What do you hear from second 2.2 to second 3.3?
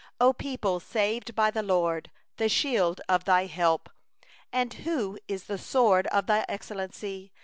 The shield of